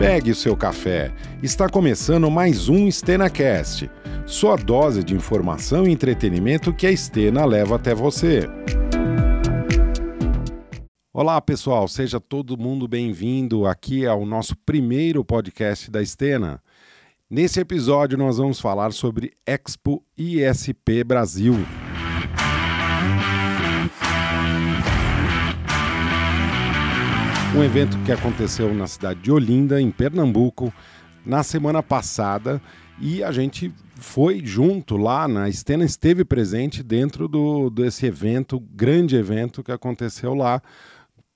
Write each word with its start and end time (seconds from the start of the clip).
Pegue 0.00 0.30
o 0.30 0.34
seu 0.34 0.56
café. 0.56 1.12
Está 1.42 1.68
começando 1.68 2.30
mais 2.30 2.70
um 2.70 2.88
StenaCast, 2.88 3.90
sua 4.24 4.56
dose 4.56 5.04
de 5.04 5.14
informação 5.14 5.86
e 5.86 5.90
entretenimento 5.92 6.72
que 6.72 6.86
a 6.86 6.96
Stena 6.96 7.44
leva 7.44 7.76
até 7.76 7.94
você. 7.94 8.48
Olá, 11.12 11.38
pessoal, 11.42 11.86
seja 11.86 12.18
todo 12.18 12.56
mundo 12.56 12.88
bem-vindo 12.88 13.66
aqui 13.66 14.06
ao 14.06 14.24
nosso 14.24 14.56
primeiro 14.64 15.22
podcast 15.22 15.90
da 15.90 16.02
Stena. 16.02 16.62
Nesse 17.28 17.60
episódio, 17.60 18.16
nós 18.16 18.38
vamos 18.38 18.58
falar 18.58 18.94
sobre 18.94 19.34
Expo 19.46 20.02
ISP 20.16 21.04
Brasil. 21.04 21.56
Um 27.56 27.64
evento 27.64 27.98
que 28.04 28.12
aconteceu 28.12 28.72
na 28.72 28.86
cidade 28.86 29.20
de 29.20 29.32
Olinda, 29.32 29.80
em 29.80 29.90
Pernambuco, 29.90 30.72
na 31.26 31.42
semana 31.42 31.82
passada, 31.82 32.62
e 33.00 33.24
a 33.24 33.32
gente 33.32 33.74
foi 33.96 34.40
junto 34.44 34.96
lá, 34.96 35.26
na 35.26 35.50
Stena 35.50 35.84
esteve 35.84 36.24
presente 36.24 36.80
dentro 36.80 37.26
do, 37.26 37.68
desse 37.68 38.06
evento, 38.06 38.60
grande 38.60 39.16
evento 39.16 39.64
que 39.64 39.72
aconteceu 39.72 40.32
lá. 40.32 40.62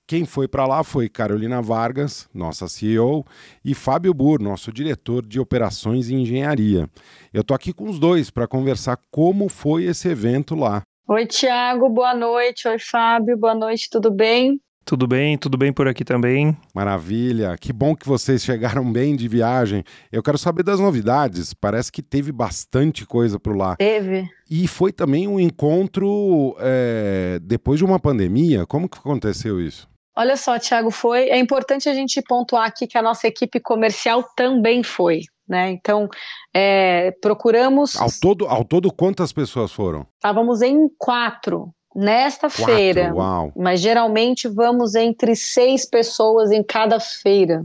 Quem 0.07 0.25
foi 0.25 0.47
para 0.47 0.65
lá 0.65 0.85
foi 0.85 1.09
Carolina 1.09 1.61
Vargas, 1.61 2.29
nossa 2.33 2.69
CEO, 2.69 3.25
e 3.63 3.73
Fábio 3.73 4.13
Bur, 4.13 4.41
nosso 4.41 4.71
diretor 4.71 5.25
de 5.25 5.37
operações 5.37 6.09
e 6.09 6.15
engenharia. 6.15 6.89
Eu 7.33 7.43
tô 7.43 7.53
aqui 7.53 7.73
com 7.73 7.89
os 7.89 7.99
dois 7.99 8.31
para 8.31 8.47
conversar 8.47 8.97
como 9.11 9.49
foi 9.49 9.83
esse 9.83 10.07
evento 10.07 10.55
lá. 10.55 10.81
Oi, 11.09 11.25
Tiago, 11.25 11.89
boa 11.89 12.15
noite. 12.15 12.67
Oi, 12.69 12.79
Fábio, 12.79 13.37
boa 13.37 13.53
noite, 13.53 13.89
tudo 13.91 14.09
bem? 14.09 14.61
Tudo 14.87 15.07
bem, 15.07 15.35
tudo 15.35 15.57
bem 15.57 15.73
por 15.73 15.87
aqui 15.87 16.05
também. 16.05 16.55
Maravilha, 16.71 17.57
que 17.59 17.73
bom 17.73 17.95
que 17.95 18.07
vocês 18.07 18.43
chegaram 18.43 18.93
bem 18.93 19.15
de 19.15 19.27
viagem. 19.27 19.83
Eu 20.11 20.21
quero 20.21 20.37
saber 20.37 20.61
das 20.61 20.79
novidades. 20.79 21.55
Parece 21.55 21.91
que 21.91 22.03
teve 22.03 22.31
bastante 22.31 23.03
coisa 23.03 23.39
por 23.39 23.57
lá. 23.57 23.75
Teve. 23.77 24.29
E 24.47 24.67
foi 24.67 24.93
também 24.93 25.27
um 25.27 25.39
encontro 25.39 26.55
é, 26.59 27.39
depois 27.41 27.79
de 27.79 27.83
uma 27.83 27.99
pandemia. 27.99 28.67
Como 28.67 28.87
que 28.87 28.99
aconteceu 28.99 29.59
isso? 29.59 29.89
Olha 30.15 30.37
só, 30.37 30.59
Thiago, 30.59 30.91
foi. 30.91 31.29
É 31.29 31.39
importante 31.39 31.89
a 31.89 31.93
gente 31.95 32.21
pontuar 32.21 32.67
aqui 32.67 32.85
que 32.85 32.97
a 32.97 33.01
nossa 33.01 33.25
equipe 33.27 33.59
comercial 33.59 34.23
também 34.35 34.83
foi. 34.83 35.21
Né? 35.49 35.71
Então, 35.71 36.07
é, 36.53 37.11
procuramos. 37.21 37.99
Ao 37.99 38.09
todo, 38.21 38.45
ao 38.45 38.63
todo, 38.63 38.93
quantas 38.93 39.33
pessoas 39.33 39.71
foram? 39.71 40.05
Estávamos 40.19 40.61
em 40.61 40.87
quatro 40.99 41.73
nesta 41.95 42.49
Quatro, 42.49 42.65
feira. 42.65 43.13
Uau. 43.13 43.51
Mas 43.55 43.79
geralmente 43.79 44.47
vamos 44.47 44.95
entre 44.95 45.35
seis 45.35 45.85
pessoas 45.85 46.51
em 46.51 46.61
cada 46.61 46.99
feira. 46.99 47.63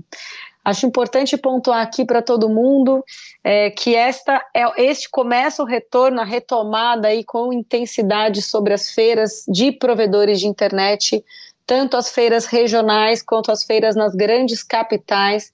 Acho 0.64 0.86
importante 0.86 1.36
pontuar 1.38 1.80
aqui 1.80 2.04
para 2.04 2.20
todo 2.20 2.48
mundo 2.48 3.02
é, 3.42 3.70
que 3.70 3.96
esta 3.96 4.44
é, 4.54 4.82
este 4.82 5.08
começa 5.08 5.62
o 5.62 5.66
retorno, 5.66 6.20
a 6.20 6.24
retomada 6.24 7.08
aí 7.08 7.24
com 7.24 7.52
intensidade 7.52 8.42
sobre 8.42 8.74
as 8.74 8.90
feiras 8.90 9.44
de 9.48 9.72
provedores 9.72 10.38
de 10.38 10.46
internet, 10.46 11.24
tanto 11.66 11.96
as 11.96 12.10
feiras 12.10 12.44
regionais 12.44 13.22
quanto 13.22 13.50
as 13.50 13.64
feiras 13.64 13.96
nas 13.96 14.14
grandes 14.14 14.62
capitais 14.62 15.52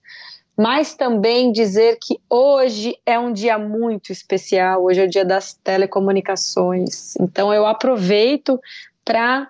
mas 0.56 0.94
também 0.94 1.52
dizer 1.52 1.98
que 2.00 2.18
hoje 2.30 2.96
é 3.04 3.18
um 3.18 3.32
dia 3.32 3.58
muito 3.58 4.10
especial, 4.10 4.84
hoje 4.84 5.00
é 5.02 5.04
o 5.04 5.08
dia 5.08 5.24
das 5.24 5.52
telecomunicações. 5.52 7.14
Então 7.16 7.52
eu 7.52 7.66
aproveito 7.66 8.58
para 9.04 9.48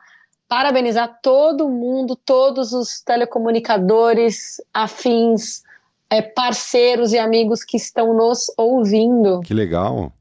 parabenizar 0.49 1.21
todo 1.23 1.69
mundo, 1.69 2.17
todos 2.17 2.73
os 2.73 3.01
telecomunicadores 3.01 4.61
afins, 4.75 5.62
é, 6.11 6.23
parceiros 6.23 7.12
e 7.12 7.19
amigos 7.19 7.62
que 7.65 7.77
estão 7.77 8.12
nos 8.12 8.53
ouvindo. 8.57 9.41
Que 9.41 9.55
legal. 9.55 10.12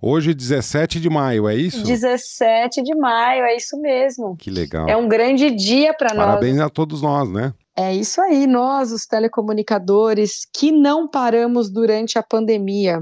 Hoje, 0.00 0.34
17 0.34 0.98
de 0.98 1.08
maio, 1.08 1.48
é 1.48 1.54
isso? 1.54 1.84
17 1.84 2.82
de 2.82 2.92
maio, 2.92 3.44
é 3.44 3.56
isso 3.56 3.80
mesmo. 3.80 4.36
Que 4.36 4.50
legal. 4.50 4.88
É 4.88 4.96
um 4.96 5.08
grande 5.08 5.48
dia 5.52 5.94
para 5.94 6.12
nós. 6.12 6.26
Parabéns 6.26 6.58
a 6.58 6.68
todos 6.68 7.00
nós, 7.00 7.30
né? 7.30 7.54
É 7.76 7.94
isso 7.94 8.20
aí, 8.20 8.46
nós, 8.46 8.92
os 8.92 9.06
telecomunicadores, 9.06 10.46
que 10.52 10.70
não 10.70 11.08
paramos 11.08 11.70
durante 11.70 12.18
a 12.18 12.22
pandemia. 12.22 13.00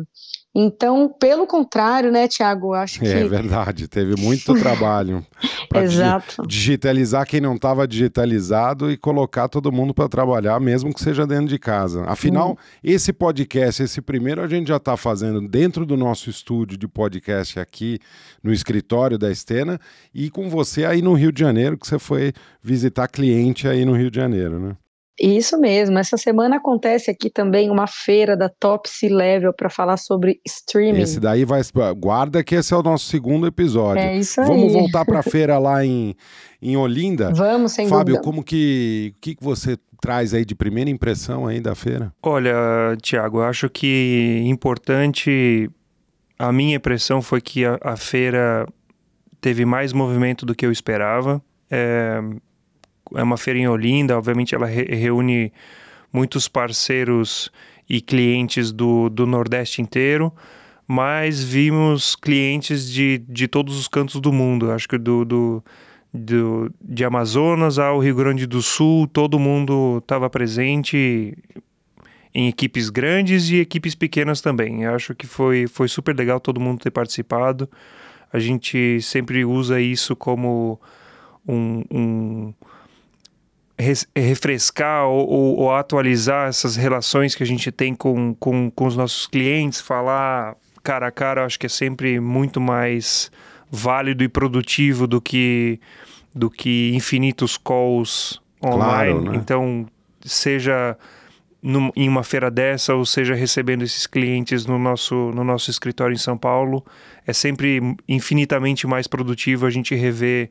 Então, 0.55 1.09
pelo 1.09 1.47
contrário, 1.47 2.11
né, 2.11 2.27
Tiago? 2.27 2.75
Acho 2.75 3.01
que. 3.01 3.07
É 3.07 3.27
verdade, 3.27 3.87
teve 3.87 4.21
muito 4.21 4.55
trabalho. 4.55 5.25
Exato. 5.79 6.47
digitalizar 6.47 7.27
quem 7.27 7.41
não 7.41 7.55
estava 7.55 7.87
digitalizado 7.87 8.91
e 8.91 8.97
colocar 8.97 9.49
todo 9.49 9.71
mundo 9.71 9.95
para 9.95 10.09
trabalhar, 10.09 10.59
mesmo 10.59 10.93
que 10.93 11.01
seja 11.01 11.27
dentro 11.27 11.47
de 11.47 11.59
casa. 11.59 12.05
Afinal, 12.05 12.53
hum. 12.53 12.57
esse 12.83 13.13
podcast, 13.13 13.83
esse 13.83 14.01
primeiro, 14.01 14.43
a 14.43 14.49
gente 14.49 14.69
já 14.69 14.77
está 14.77 14.97
fazendo 14.97 15.47
dentro 15.47 15.87
do 15.87 15.97
nosso 15.97 16.29
estúdio 16.29 16.77
de 16.77 16.89
podcast 16.89 17.61
aqui 17.61 17.99
no 18.43 18.53
escritório 18.53 19.17
da 19.17 19.31
Estena 19.31 19.79
e 20.15 20.31
com 20.31 20.51
você 20.51 20.85
aí 20.85 21.01
no 21.01 21.15
Rio 21.15 21.31
de 21.31 21.41
Janeiro, 21.41 21.79
que 21.79 21.87
você 21.87 21.99
foi 21.99 22.33
visitar 22.63 23.07
cliente 23.09 23.69
aí 23.69 23.85
no 23.85 23.97
Rio 23.97 24.11
de 24.11 24.17
Janeiro, 24.17 24.59
né? 24.59 24.77
Isso 25.21 25.61
mesmo. 25.61 25.99
Essa 25.99 26.17
semana 26.17 26.57
acontece 26.57 27.11
aqui 27.11 27.29
também 27.29 27.71
uma 27.71 27.87
feira 27.87 28.35
da 28.35 28.49
Top 28.49 28.89
C 28.89 29.07
Level 29.09 29.53
para 29.53 29.69
falar 29.69 29.99
sobre 29.99 30.41
streaming. 30.47 31.03
Esse 31.03 31.21
daí 31.21 31.45
vai. 31.45 31.61
Guarda 31.95 32.43
que 32.43 32.55
esse 32.55 32.73
é 32.73 32.77
o 32.77 32.83
nosso 32.83 33.05
segundo 33.05 33.47
episódio. 33.47 34.03
É 34.03 34.17
isso 34.17 34.41
aí. 34.41 34.47
Vamos 34.47 34.73
voltar 34.73 35.05
para 35.05 35.19
a 35.19 35.23
feira 35.25 35.59
lá 35.59 35.85
em, 35.85 36.17
em 36.63 36.75
Olinda. 36.75 37.31
Vamos, 37.35 37.73
sem 37.73 37.87
Fábio, 37.87 38.15
dúvida. 38.15 38.23
como 38.23 38.43
que, 38.43 39.15
que 39.21 39.37
você 39.39 39.77
traz 40.01 40.33
aí 40.33 40.47
de 40.47 40.55
primeira 40.55 40.89
impressão 40.89 41.47
aí 41.47 41.61
da 41.61 41.75
feira? 41.75 42.11
Olha, 42.23 42.97
Tiago, 43.03 43.41
eu 43.41 43.45
acho 43.45 43.69
que 43.69 44.43
importante. 44.47 45.71
A 46.39 46.51
minha 46.51 46.77
impressão 46.77 47.21
foi 47.21 47.43
que 47.43 47.67
a, 47.67 47.79
a 47.83 47.95
feira 47.95 48.67
teve 49.39 49.67
mais 49.67 49.93
movimento 49.93 50.47
do 50.47 50.55
que 50.55 50.65
eu 50.65 50.73
esperava. 50.73 51.43
É, 51.71 52.23
é 53.15 53.23
uma 53.23 53.37
feira 53.37 53.59
em 53.59 53.69
Olinda, 53.69 54.17
obviamente 54.17 54.55
ela 54.55 54.67
re 54.67 54.85
reúne 54.85 55.53
muitos 56.13 56.49
parceiros 56.49 57.51
e 57.89 58.01
clientes 58.01 58.73
do, 58.73 59.09
do 59.09 59.27
Nordeste 59.27 59.83
inteiro, 59.83 60.33
mas 60.87 61.43
vimos 61.43 62.17
clientes 62.17 62.91
de, 62.91 63.19
de 63.29 63.47
todos 63.47 63.79
os 63.79 63.89
cantos 63.89 64.21
do 64.21 64.33
mundo. 64.33 64.71
Acho 64.71 64.89
que 64.89 64.99
do, 64.99 65.25
do, 65.25 65.65
do 66.13 66.73
de 66.81 67.05
Amazonas 67.05 67.79
ao 67.79 67.99
Rio 68.01 68.15
Grande 68.17 68.47
do 68.47 68.61
Sul, 68.61 69.07
todo 69.07 69.39
mundo 69.39 69.99
estava 69.99 70.29
presente 70.29 71.37
em 72.35 72.49
equipes 72.49 72.91
grandes 72.91 73.51
e 73.51 73.57
equipes 73.57 73.95
pequenas 73.95 74.41
também. 74.41 74.83
Eu 74.83 74.95
acho 74.95 75.15
que 75.15 75.27
foi, 75.27 75.67
foi 75.67 75.89
super 75.89 76.15
legal 76.17 76.39
todo 76.41 76.61
mundo 76.61 76.81
ter 76.81 76.91
participado. 76.91 77.69
A 78.33 78.39
gente 78.39 79.01
sempre 79.03 79.45
usa 79.45 79.81
isso 79.81 80.15
como 80.15 80.81
um, 81.47 81.83
um 81.91 82.55
refrescar 84.15 85.07
ou, 85.07 85.29
ou, 85.29 85.57
ou, 85.59 85.75
atualizar 85.75 86.49
essas 86.49 86.77
relações 86.77 87.35
que 87.35 87.43
a 87.43 87.47
gente 87.47 87.73
tem 87.73 87.95
com, 87.95 88.35
com, 88.35 88.71
com 88.71 88.87
os 88.87 88.97
nossos 88.97 89.27
clientes, 89.27 89.81
falar 89.81 90.57
cara 90.83 91.09
a 91.09 91.11
cara, 91.11 91.45
acho 91.45 91.59
que 91.59 91.67
é 91.67 91.69
sempre 91.69 92.21
muito 92.21 92.61
mais 92.61 93.31
válido 93.71 94.25
e 94.25 94.29
produtivo 94.29 95.07
do 95.07 95.21
que, 95.21 95.81
do 96.35 96.51
que 96.51 96.93
infinitos 96.95 97.57
calls 97.57 98.41
online. 98.63 99.13
Claro, 99.13 99.23
né? 99.23 99.37
Então, 99.37 99.87
seja 100.25 100.97
num, 101.63 101.91
em 101.95 102.09
uma 102.09 102.25
feira 102.25 102.51
dessa 102.51 102.95
ou 102.95 103.05
seja 103.05 103.35
recebendo 103.35 103.83
esses 103.83 104.07
clientes 104.07 104.67
no 104.67 104.79
nosso, 104.79 105.15
no 105.35 105.45
nosso 105.45 105.71
escritório 105.71 106.15
em 106.15 106.19
São 106.19 106.37
Paulo, 106.37 106.85
é 107.27 107.33
sempre 107.33 107.81
infinitamente 108.09 108.87
mais 108.87 109.07
produtivo 109.07 109.67
a 109.67 109.71
gente 109.71 109.95
rever 109.95 110.51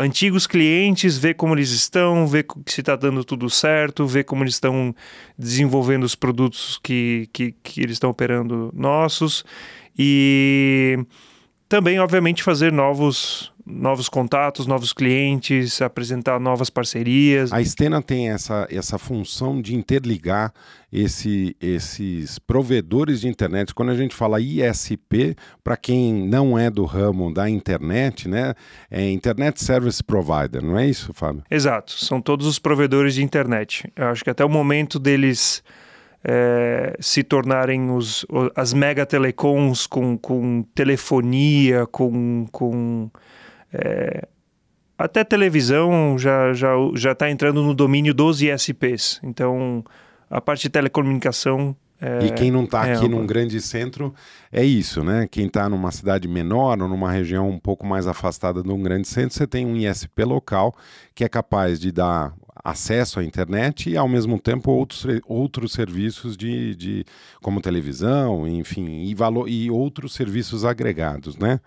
antigos 0.00 0.46
clientes, 0.46 1.18
ver 1.18 1.34
como 1.34 1.54
eles 1.54 1.70
estão, 1.70 2.26
ver 2.26 2.46
se 2.66 2.80
está 2.80 2.96
dando 2.96 3.22
tudo 3.24 3.50
certo, 3.50 4.06
ver 4.06 4.24
como 4.24 4.42
eles 4.42 4.54
estão 4.54 4.94
desenvolvendo 5.38 6.04
os 6.04 6.14
produtos 6.14 6.78
que, 6.82 7.28
que, 7.32 7.52
que 7.62 7.80
eles 7.80 7.92
estão 7.92 8.10
operando 8.10 8.70
nossos. 8.74 9.44
E 9.98 10.98
também, 11.68 12.00
obviamente, 12.00 12.42
fazer 12.42 12.72
novos, 12.72 13.49
novos 13.66 14.08
contatos, 14.08 14.66
novos 14.66 14.92
clientes, 14.92 15.80
apresentar 15.82 16.38
novas 16.40 16.70
parcerias. 16.70 17.52
A 17.52 17.62
Stena 17.62 18.02
tem 18.02 18.30
essa, 18.30 18.66
essa 18.70 18.98
função 18.98 19.60
de 19.60 19.74
interligar 19.74 20.52
esse, 20.92 21.56
esses 21.60 22.38
provedores 22.38 23.20
de 23.20 23.28
internet. 23.28 23.74
Quando 23.74 23.90
a 23.90 23.96
gente 23.96 24.14
fala 24.14 24.40
ISP, 24.40 25.36
para 25.62 25.76
quem 25.76 26.26
não 26.26 26.58
é 26.58 26.70
do 26.70 26.84
ramo 26.84 27.32
da 27.32 27.48
internet, 27.48 28.28
né, 28.28 28.54
é 28.90 29.10
Internet 29.10 29.62
Service 29.62 30.02
Provider, 30.02 30.62
não 30.62 30.78
é 30.78 30.86
isso, 30.86 31.12
Fábio? 31.12 31.42
Exato, 31.50 31.92
são 31.92 32.20
todos 32.20 32.46
os 32.46 32.58
provedores 32.58 33.14
de 33.14 33.22
internet. 33.22 33.90
Eu 33.94 34.06
acho 34.06 34.24
que 34.24 34.30
até 34.30 34.44
o 34.44 34.48
momento 34.48 34.98
deles 34.98 35.62
é, 36.24 36.96
se 37.00 37.22
tornarem 37.22 37.90
os, 37.90 38.26
as 38.54 38.72
mega 38.72 39.06
telecoms 39.06 39.86
com, 39.86 40.18
com 40.18 40.62
telefonia, 40.74 41.86
com, 41.86 42.46
com 42.50 43.10
é, 43.72 44.26
até 44.98 45.24
televisão 45.24 46.18
já 46.18 46.52
já 46.52 46.74
já 46.94 47.12
está 47.12 47.30
entrando 47.30 47.62
no 47.62 47.74
domínio 47.74 48.12
dos 48.12 48.42
ISPs. 48.42 49.20
Então 49.22 49.84
a 50.28 50.40
parte 50.40 50.62
de 50.62 50.68
telecomunicação 50.70 51.76
é, 52.00 52.26
e 52.26 52.30
quem 52.32 52.50
não 52.50 52.64
está 52.64 52.86
é 52.86 52.94
aqui 52.94 53.06
num 53.08 53.26
grande 53.26 53.60
centro 53.60 54.14
é 54.50 54.64
isso, 54.64 55.04
né? 55.04 55.28
Quem 55.30 55.46
está 55.46 55.68
numa 55.68 55.90
cidade 55.92 56.26
menor 56.26 56.80
ou 56.80 56.88
numa 56.88 57.12
região 57.12 57.48
um 57.50 57.58
pouco 57.58 57.86
mais 57.86 58.06
afastada 58.06 58.62
de 58.62 58.70
um 58.70 58.82
grande 58.82 59.06
centro, 59.06 59.36
você 59.36 59.46
tem 59.46 59.66
um 59.66 59.76
ISP 59.76 60.24
local 60.24 60.74
que 61.14 61.24
é 61.24 61.28
capaz 61.28 61.78
de 61.78 61.92
dar 61.92 62.34
acesso 62.64 63.20
à 63.20 63.24
internet 63.24 63.90
e 63.90 63.96
ao 63.96 64.08
mesmo 64.08 64.38
tempo 64.38 64.70
outros, 64.70 65.06
outros 65.26 65.72
serviços 65.72 66.36
de, 66.36 66.74
de 66.74 67.04
como 67.42 67.60
televisão, 67.60 68.48
enfim, 68.48 69.04
e, 69.04 69.14
valor, 69.14 69.48
e 69.48 69.70
outros 69.70 70.14
serviços 70.14 70.64
agregados, 70.64 71.36
né? 71.36 71.60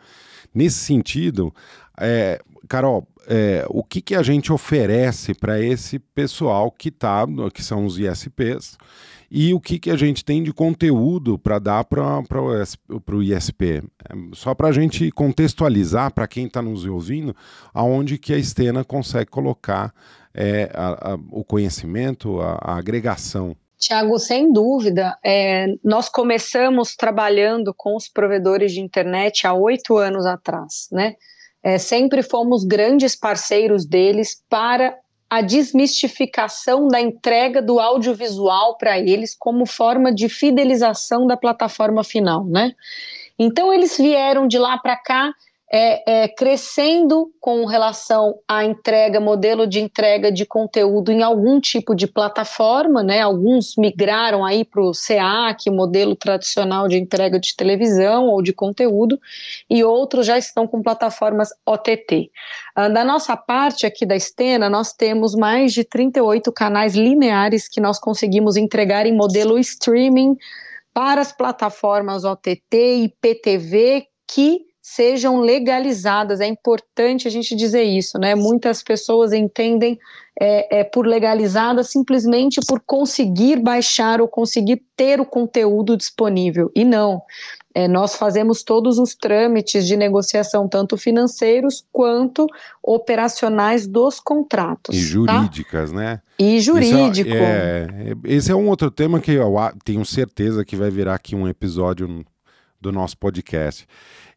Nesse 0.53 0.77
sentido, 0.77 1.53
é, 2.00 2.40
Carol, 2.68 3.07
é, 3.28 3.66
o 3.69 3.84
que, 3.84 4.01
que 4.01 4.16
a 4.16 4.24
gente 4.24 4.51
oferece 4.51 5.34
para 5.34 5.60
esse 5.60 6.00
pessoal 6.00 6.72
que 6.72 6.92
tá, 6.92 7.25
que 7.54 7.63
são 7.63 7.86
os 7.86 7.98
ISPs, 7.98 8.78
e 9.36 9.51
o 9.51 9.60
que, 9.60 9.80
que 9.80 9.90
a 9.90 9.98
gente 9.98 10.24
tem 10.24 10.44
de 10.44 10.54
conteúdo 10.54 11.40
para 11.40 11.57
dar 11.57 11.84
para 11.84 12.22
o 13.12 13.24
ISP. 13.24 13.66
É, 13.68 13.81
só 14.34 14.54
para 14.54 14.68
a 14.68 14.72
gente 14.72 15.10
contextualizar 15.12 16.13
para 16.13 16.28
quem 16.28 16.45
está 16.45 16.62
nos 16.62 16.86
ouvindo, 16.86 17.36
aonde 17.74 18.19
que 18.19 18.31
a 18.31 18.38
Estena 18.38 18.84
consegue 18.84 19.31
colocar 19.31 19.92
é, 20.36 20.69
a, 20.74 21.13
a, 21.13 21.18
o 21.31 21.44
conhecimento, 21.44 22.39
a, 22.39 22.60
a 22.62 22.78
agregação. 22.78 23.56
Tiago, 23.80 24.18
sem 24.19 24.54
dúvida, 24.54 25.18
é, 25.25 25.66
nós 25.84 26.10
começamos 26.10 26.96
trabalhando 26.96 27.74
com 27.75 27.96
os 27.98 28.07
provedores 28.07 28.72
de 28.72 28.80
internet 28.80 29.46
há 29.48 29.54
oito 29.54 29.98
anos 29.98 30.25
atrás, 30.25 30.88
né? 30.92 31.16
É, 31.63 31.77
sempre 31.77 32.21
fomos 32.21 32.63
grandes 32.65 33.15
parceiros 33.15 33.86
deles 33.86 34.44
para 34.50 34.98
a 35.30 35.42
desmistificação 35.42 36.88
da 36.88 37.01
entrega 37.01 37.62
do 37.62 37.80
audiovisual 37.80 38.77
para 38.77 39.00
eles 39.00 39.36
como 39.36 39.65
forma 39.65 40.13
de 40.13 40.30
fidelização 40.30 41.25
da 41.25 41.36
plataforma 41.36 42.04
final, 42.04 42.45
né? 42.45 42.74
Então 43.39 43.74
eles 43.74 43.98
vieram 43.98 44.48
de 44.48 44.60
lá 44.60 44.77
para 44.77 44.95
cá 44.95 45.33
é, 45.75 46.25
é, 46.25 46.28
crescendo 46.28 47.31
com 47.42 47.66
relação 47.66 48.36
à 48.48 48.64
entrega, 48.64 49.20
modelo 49.20 49.66
de 49.66 49.80
entrega 49.80 50.31
de 50.31 50.46
conteúdo 50.46 51.12
em 51.12 51.24
algum 51.24 51.60
tipo 51.60 51.96
de 51.96 52.06
plataforma, 52.06 53.02
né? 53.02 53.22
Alguns 53.22 53.75
migraram 53.75 54.46
aí 54.46 54.64
para 54.64 54.84
o 54.84 54.94
SEAC, 54.94 55.72
modelo 55.72 56.16
tradicional 56.16 56.88
de 56.88 57.00
entrega 57.00 57.40
de 57.40 57.56
televisão 57.56 58.28
ou 58.28 58.40
de 58.40 58.54
conteúdo, 58.54 59.20
e 59.68 59.84
outros 59.84 60.28
já 60.28 60.38
estão 60.38 60.68
com 60.68 60.84
plataformas 60.84 61.50
OTT. 61.66 62.30
Ah, 62.75 62.88
da 62.88 63.04
nossa 63.04 63.36
parte 63.36 63.88
aqui 63.88 64.06
da 64.06 64.16
Estena, 64.16 64.70
nós 64.70 64.94
temos 64.94 65.34
mais 65.34 65.74
de 65.74 65.84
38 65.84 66.52
canais 66.52 66.94
lineares 66.94 67.68
que 67.68 67.81
nós 67.81 67.98
conseguimos 67.98 68.58
entregar 68.58 69.08
em 69.08 69.18
modelo 69.18 69.58
streaming 69.58 70.38
para 70.94 71.20
as 71.20 71.31
plataformas 71.31 72.24
OTT 72.24 72.62
e 72.75 73.10
PTV 73.20 74.06
que 74.28 74.72
sejam 74.83 75.39
legalizadas. 75.39 76.41
É 76.41 76.45
importante 76.45 77.25
a 77.25 77.31
gente 77.31 77.56
dizer 77.56 77.83
isso, 77.83 78.19
né? 78.19 78.35
Muitas 78.35 78.83
pessoas 78.83 79.31
entendem 79.31 79.97
é, 80.39 80.80
é, 80.80 80.83
por 80.83 81.07
legalizada 81.07 81.83
simplesmente 81.83 82.59
por 82.68 82.81
conseguir 82.81 83.62
baixar 83.62 84.19
ou 84.19 84.27
conseguir 84.27 84.83
ter 84.97 85.21
o 85.21 85.25
conteúdo 85.25 85.95
disponível. 85.95 86.69
E 86.75 86.83
não. 86.83 87.21
É, 87.74 87.88
nós 87.88 88.15
fazemos 88.15 88.62
todos 88.62 89.00
os 89.00 89.15
trâmites 89.15 89.88
de 89.88 89.95
negociação, 89.95 90.68
tanto 90.68 90.95
financeiros 90.97 91.83
quanto 91.91 92.45
operacionais 92.83 93.88
dos 93.88 94.19
contratos. 94.19 94.95
E 94.95 95.00
tá? 95.00 95.06
jurídicas, 95.06 95.91
tá? 95.91 95.95
né? 95.95 96.21
E 96.38 96.59
jurídico. 96.59 97.31
É, 97.33 97.88
é, 97.89 98.13
esse 98.25 98.51
é 98.51 98.56
um 98.56 98.68
outro 98.68 98.91
tema 98.91 99.19
que 99.19 99.31
eu 99.31 99.56
tenho 99.86 100.06
certeza 100.06 100.65
que 100.65 100.75
vai 100.75 100.91
virar 100.91 101.15
aqui 101.15 101.36
um 101.36 101.47
episódio 101.47 102.24
do 102.83 102.91
nosso 102.91 103.18
podcast. 103.18 103.88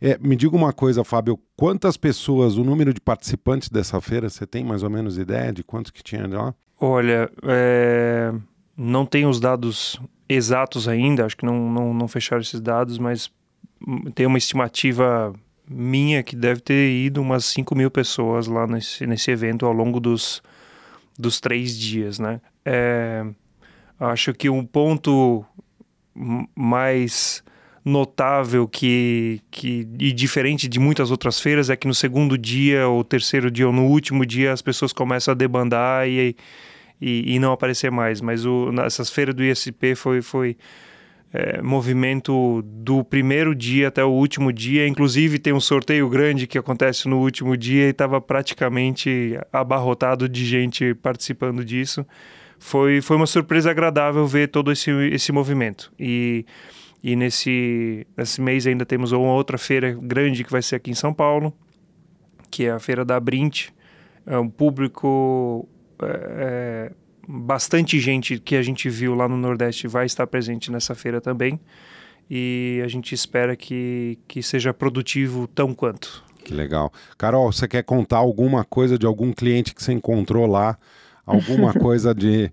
É, 0.00 0.16
me 0.18 0.36
diga 0.36 0.54
uma 0.54 0.72
coisa, 0.72 1.02
Fábio, 1.02 1.38
quantas 1.56 1.96
pessoas, 1.96 2.56
o 2.56 2.64
número 2.64 2.94
de 2.94 3.00
participantes 3.00 3.68
dessa 3.68 4.00
feira, 4.00 4.30
você 4.30 4.46
tem 4.46 4.64
mais 4.64 4.82
ou 4.82 4.88
menos 4.88 5.18
ideia 5.18 5.52
de 5.52 5.64
quantos 5.64 5.90
que 5.90 6.02
tinha 6.02 6.26
lá? 6.26 6.54
Olha, 6.80 7.30
é... 7.42 8.32
não 8.76 9.04
tenho 9.04 9.28
os 9.28 9.40
dados 9.40 10.00
exatos 10.28 10.86
ainda, 10.86 11.26
acho 11.26 11.36
que 11.36 11.44
não, 11.44 11.70
não, 11.70 11.92
não 11.92 12.08
fecharam 12.08 12.40
esses 12.40 12.60
dados, 12.60 12.98
mas 12.98 13.30
tem 14.14 14.26
uma 14.26 14.38
estimativa 14.38 15.34
minha 15.68 16.22
que 16.22 16.36
deve 16.36 16.60
ter 16.60 16.90
ido 16.90 17.20
umas 17.20 17.44
5 17.46 17.74
mil 17.74 17.90
pessoas 17.90 18.46
lá 18.46 18.66
nesse, 18.66 19.06
nesse 19.06 19.30
evento 19.30 19.66
ao 19.66 19.72
longo 19.72 19.98
dos, 19.98 20.42
dos 21.18 21.40
três 21.40 21.76
dias, 21.76 22.18
né? 22.18 22.40
É... 22.64 23.24
acho 23.98 24.32
que 24.32 24.48
um 24.48 24.64
ponto 24.64 25.44
mais 26.54 27.42
notável 27.86 28.66
que, 28.66 29.40
que 29.48 29.86
e 30.00 30.12
diferente 30.12 30.66
de 30.66 30.80
muitas 30.80 31.12
outras 31.12 31.38
feiras 31.38 31.70
é 31.70 31.76
que 31.76 31.86
no 31.86 31.94
segundo 31.94 32.36
dia 32.36 32.88
ou 32.88 33.04
terceiro 33.04 33.48
dia 33.48 33.68
ou 33.68 33.72
no 33.72 33.84
último 33.84 34.26
dia 34.26 34.52
as 34.52 34.60
pessoas 34.60 34.92
começam 34.92 35.30
a 35.30 35.36
debandar 35.36 36.08
e, 36.08 36.34
e, 37.00 37.36
e 37.36 37.38
não 37.38 37.52
aparecer 37.52 37.92
mais. 37.92 38.20
Mas 38.20 38.44
o, 38.44 38.72
essas 38.84 39.08
feiras 39.08 39.36
do 39.36 39.44
ISP 39.44 39.94
foi, 39.94 40.20
foi 40.20 40.56
é, 41.32 41.62
movimento 41.62 42.60
do 42.64 43.04
primeiro 43.04 43.54
dia 43.54 43.86
até 43.86 44.04
o 44.04 44.10
último 44.10 44.52
dia. 44.52 44.88
Inclusive 44.88 45.38
tem 45.38 45.52
um 45.52 45.60
sorteio 45.60 46.08
grande 46.08 46.48
que 46.48 46.58
acontece 46.58 47.06
no 47.06 47.20
último 47.20 47.56
dia 47.56 47.86
e 47.86 47.90
estava 47.90 48.20
praticamente 48.20 49.38
abarrotado 49.52 50.28
de 50.28 50.44
gente 50.44 50.92
participando 50.94 51.64
disso. 51.64 52.04
Foi, 52.58 53.00
foi 53.00 53.16
uma 53.16 53.26
surpresa 53.28 53.70
agradável 53.70 54.26
ver 54.26 54.48
todo 54.48 54.72
esse, 54.72 54.90
esse 55.12 55.30
movimento. 55.30 55.92
E 56.00 56.44
e 57.02 57.14
nesse, 57.14 58.06
nesse 58.16 58.40
mês 58.40 58.66
ainda 58.66 58.84
temos 58.84 59.12
uma 59.12 59.32
outra 59.32 59.58
feira 59.58 59.92
grande 60.00 60.44
que 60.44 60.50
vai 60.50 60.62
ser 60.62 60.76
aqui 60.76 60.90
em 60.90 60.94
São 60.94 61.12
Paulo, 61.12 61.52
que 62.50 62.66
é 62.66 62.70
a 62.70 62.78
Feira 62.78 63.04
da 63.04 63.18
Brint. 63.20 63.68
É 64.26 64.38
um 64.38 64.48
público. 64.48 65.68
É, 66.02 66.06
é, 66.08 66.92
bastante 67.28 67.98
gente 67.98 68.38
que 68.38 68.56
a 68.56 68.62
gente 68.62 68.88
viu 68.88 69.14
lá 69.14 69.28
no 69.28 69.36
Nordeste 69.36 69.88
vai 69.88 70.06
estar 70.06 70.26
presente 70.26 70.70
nessa 70.70 70.94
feira 70.94 71.20
também. 71.20 71.60
E 72.28 72.80
a 72.84 72.88
gente 72.88 73.14
espera 73.14 73.54
que, 73.54 74.18
que 74.26 74.42
seja 74.42 74.74
produtivo 74.74 75.46
tão 75.46 75.72
quanto. 75.72 76.24
Que 76.44 76.52
legal. 76.52 76.92
Carol, 77.16 77.52
você 77.52 77.68
quer 77.68 77.82
contar 77.82 78.18
alguma 78.18 78.64
coisa 78.64 78.98
de 78.98 79.06
algum 79.06 79.32
cliente 79.32 79.74
que 79.74 79.82
você 79.82 79.92
encontrou 79.92 80.46
lá? 80.46 80.76
Alguma 81.24 81.72
coisa 81.78 82.14
de 82.14 82.50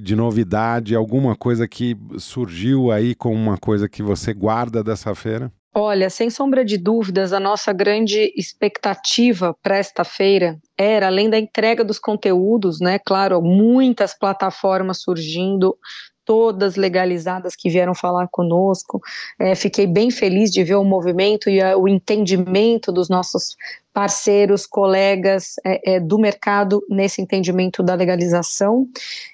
de 0.00 0.16
novidade, 0.16 0.94
alguma 0.94 1.36
coisa 1.36 1.68
que 1.68 1.96
surgiu 2.18 2.90
aí 2.90 3.14
com 3.14 3.32
uma 3.34 3.56
coisa 3.56 3.88
que 3.88 4.02
você 4.02 4.32
guarda 4.32 4.82
dessa 4.82 5.14
feira? 5.14 5.52
Olha, 5.76 6.08
sem 6.08 6.30
sombra 6.30 6.64
de 6.64 6.78
dúvidas, 6.78 7.32
a 7.32 7.40
nossa 7.40 7.72
grande 7.72 8.32
expectativa 8.36 9.52
para 9.60 9.76
esta 9.76 10.04
feira 10.04 10.56
era, 10.78 11.08
além 11.08 11.28
da 11.28 11.36
entrega 11.36 11.84
dos 11.84 11.98
conteúdos, 11.98 12.78
né? 12.80 12.96
Claro, 13.04 13.42
muitas 13.42 14.16
plataformas 14.16 15.02
surgindo, 15.02 15.76
todas 16.24 16.76
legalizadas 16.76 17.54
que 17.54 17.68
vieram 17.68 17.94
falar 17.94 18.28
conosco. 18.28 19.00
É, 19.38 19.54
fiquei 19.54 19.86
bem 19.86 20.10
feliz 20.10 20.50
de 20.50 20.64
ver 20.64 20.76
o 20.76 20.84
movimento 20.84 21.50
e 21.50 21.60
a, 21.60 21.76
o 21.76 21.86
entendimento 21.86 22.90
dos 22.90 23.08
nossos 23.08 23.56
parceiros, 23.92 24.66
colegas 24.66 25.54
é, 25.64 25.94
é, 25.94 26.00
do 26.00 26.18
mercado 26.18 26.82
nesse 26.88 27.22
entendimento 27.22 27.82
da 27.82 27.94
legalização. 27.94 28.88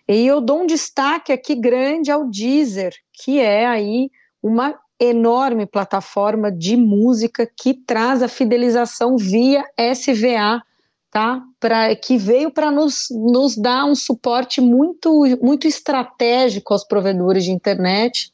E 0.06 0.26
eu 0.26 0.40
dou 0.40 0.62
um 0.62 0.66
destaque 0.66 1.32
aqui 1.32 1.54
grande 1.54 2.11
ao 2.11 2.28
Deezer, 2.28 2.94
que 3.12 3.40
é 3.40 3.66
aí 3.66 4.11
uma 4.42 4.75
enorme 4.99 5.64
plataforma 5.64 6.52
de 6.52 6.76
música 6.76 7.49
que 7.56 7.73
traz 7.73 8.23
a 8.23 8.28
fidelização 8.28 9.16
via 9.16 9.64
SVA 9.94 10.62
tá? 11.11 11.43
Pra, 11.59 11.95
que 11.97 12.17
veio 12.17 12.50
para 12.50 12.71
nos, 12.71 13.09
nos 13.11 13.57
dar 13.57 13.85
um 13.85 13.95
suporte 13.95 14.61
muito, 14.61 15.25
muito 15.43 15.67
estratégico 15.67 16.73
aos 16.73 16.85
provedores 16.85 17.45
de 17.45 17.50
internet, 17.50 18.33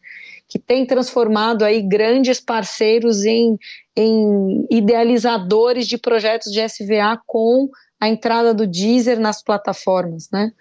que 0.49 0.59
tem 0.59 0.87
transformado 0.87 1.65
aí 1.65 1.83
grandes 1.83 2.41
parceiros 2.41 3.25
em, 3.25 3.59
em 3.97 4.67
idealizadores 4.71 5.89
de 5.89 5.99
projetos 5.99 6.53
de 6.53 6.61
SVA 6.61 7.21
com 7.27 7.69
a 7.99 8.09
entrada 8.09 8.53
do 8.53 8.67
Deezer 8.67 9.19
nas 9.19 9.43
plataformas, 9.43 10.29
né? 10.31 10.53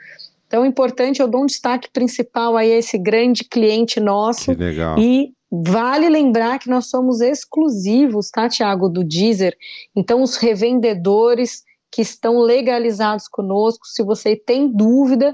Então, 0.48 0.64
é 0.64 0.68
importante, 0.68 1.22
eu 1.22 1.28
dou 1.28 1.44
um 1.44 1.46
destaque 1.46 1.90
principal 1.92 2.56
aí 2.56 2.72
a 2.72 2.78
esse 2.78 2.98
grande 2.98 3.44
cliente 3.44 4.00
nosso. 4.00 4.46
Que 4.46 4.56
legal. 4.56 4.98
E 4.98 5.34
vale 5.52 6.08
lembrar 6.08 6.60
que 6.60 6.70
nós 6.70 6.88
somos 6.88 7.20
exclusivos, 7.20 8.30
tá, 8.30 8.48
Tiago, 8.48 8.88
do 8.88 9.04
Deezer. 9.04 9.56
Então, 9.96 10.22
os 10.22 10.38
revendedores 10.38 11.64
que 11.96 12.02
estão 12.02 12.40
legalizados 12.40 13.26
conosco. 13.30 13.88
Se 13.88 14.04
você 14.04 14.36
tem 14.36 14.68
dúvida, 14.68 15.34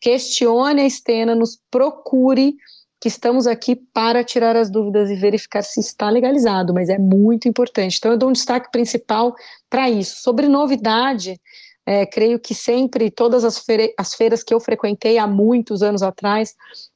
questione 0.00 0.82
a 0.82 0.86
Estena, 0.86 1.34
nos 1.34 1.58
procure, 1.68 2.54
que 3.00 3.08
estamos 3.08 3.48
aqui 3.48 3.74
para 3.74 4.22
tirar 4.22 4.54
as 4.54 4.70
dúvidas 4.70 5.10
e 5.10 5.16
verificar 5.16 5.62
se 5.62 5.80
está 5.80 6.08
legalizado, 6.08 6.72
mas 6.72 6.88
é 6.88 6.96
muito 6.96 7.48
importante. 7.48 7.96
Então, 7.98 8.12
eu 8.12 8.16
dou 8.16 8.28
um 8.28 8.32
destaque 8.32 8.70
principal 8.70 9.34
para 9.68 9.90
isso. 9.90 10.22
Sobre 10.22 10.46
novidade, 10.46 11.40
É, 11.86 12.04
creio 12.04 12.40
que 12.40 12.52
sempre, 12.52 13.10
todas 13.12 13.44
as, 13.44 13.60
feira, 13.60 13.88
as 13.96 14.12
feiras 14.14 14.42
que 14.42 14.52
eu 14.52 14.58
frequentei 14.58 15.18
há 15.18 15.26
muitos 15.26 15.82
anos 15.82 16.02
atrás, 16.02 16.54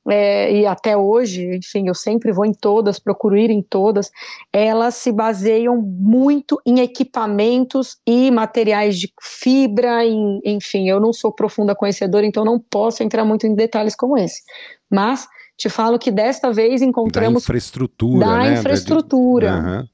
é, 0.09 0.53
e 0.53 0.67
até 0.67 0.97
hoje, 0.97 1.57
enfim, 1.57 1.87
eu 1.87 1.95
sempre 1.95 2.33
vou 2.33 2.45
em 2.45 2.53
todas, 2.53 2.99
procuro 2.99 3.37
ir 3.37 3.51
em 3.51 3.63
todas, 3.63 4.11
elas 4.53 4.97
se 4.97 5.13
baseiam 5.13 5.81
muito 5.81 6.61
em 6.67 6.81
equipamentos 6.81 7.99
e 8.05 8.31
materiais 8.33 8.99
de 8.99 9.13
fibra, 9.21 10.05
em, 10.05 10.41
enfim, 10.45 10.89
eu 10.89 10.99
não 10.99 11.13
sou 11.13 11.33
profunda 11.33 11.75
conhecedora, 11.75 12.27
então 12.27 12.45
não 12.45 12.59
posso 12.59 13.03
entrar 13.05 13.25
muito 13.25 13.47
em 13.47 13.55
detalhes 13.55 13.95
como 13.95 14.19
esse. 14.19 14.43
Mas 14.91 15.29
te 15.57 15.69
falo 15.69 15.99
que 15.99 16.11
desta 16.11 16.51
vez 16.53 16.81
encontramos. 16.81 17.43
Da 17.43 17.45
infraestrutura. 17.45 18.27
Da 18.27 18.39
né? 18.39 18.55
infraestrutura. 18.55 19.55
Uhum. 19.55 19.89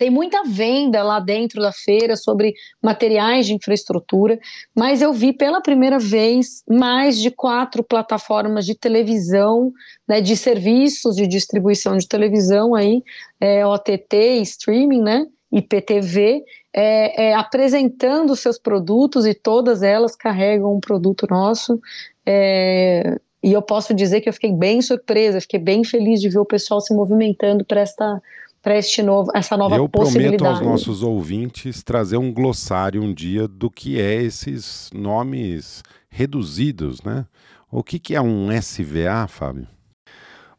Tem 0.00 0.08
muita 0.08 0.42
venda 0.44 1.02
lá 1.02 1.20
dentro 1.20 1.60
da 1.60 1.72
feira 1.72 2.16
sobre 2.16 2.54
materiais 2.82 3.44
de 3.44 3.52
infraestrutura, 3.52 4.40
mas 4.74 5.02
eu 5.02 5.12
vi 5.12 5.30
pela 5.30 5.60
primeira 5.60 5.98
vez 5.98 6.64
mais 6.66 7.20
de 7.20 7.30
quatro 7.30 7.84
plataformas 7.84 8.64
de 8.64 8.74
televisão, 8.74 9.70
né, 10.08 10.22
de 10.22 10.38
serviços 10.38 11.16
de 11.16 11.26
distribuição 11.26 11.98
de 11.98 12.08
televisão 12.08 12.74
aí, 12.74 13.02
é, 13.38 13.66
OTT, 13.66 14.40
streaming, 14.40 15.02
né, 15.02 15.26
IPTV, 15.52 16.44
é, 16.74 17.26
é, 17.26 17.34
apresentando 17.34 18.34
seus 18.34 18.58
produtos 18.58 19.26
e 19.26 19.34
todas 19.34 19.82
elas 19.82 20.16
carregam 20.16 20.74
um 20.74 20.80
produto 20.80 21.26
nosso. 21.28 21.78
É, 22.24 23.18
e 23.42 23.52
eu 23.52 23.60
posso 23.60 23.92
dizer 23.92 24.22
que 24.22 24.30
eu 24.30 24.32
fiquei 24.32 24.52
bem 24.52 24.80
surpresa, 24.80 25.42
fiquei 25.42 25.60
bem 25.60 25.84
feliz 25.84 26.22
de 26.22 26.30
ver 26.30 26.38
o 26.38 26.46
pessoal 26.46 26.80
se 26.80 26.94
movimentando 26.94 27.66
para 27.66 27.82
esta 27.82 28.18
para 28.62 28.76
este 28.76 29.02
novo, 29.02 29.30
essa 29.34 29.56
nova 29.56 29.76
eu 29.76 29.88
possibilidade. 29.88 30.34
Eu 30.34 30.38
prometo 30.38 30.64
aos 30.64 30.66
nossos 30.66 31.02
ouvintes 31.02 31.82
trazer 31.82 32.16
um 32.16 32.32
glossário 32.32 33.02
um 33.02 33.12
dia 33.12 33.48
do 33.48 33.70
que 33.70 34.00
é 34.00 34.22
esses 34.22 34.90
nomes 34.92 35.82
reduzidos, 36.08 37.02
né? 37.02 37.24
O 37.70 37.82
que, 37.82 37.98
que 37.98 38.14
é 38.14 38.20
um 38.20 38.48
SVA, 38.50 39.26
Fábio? 39.28 39.66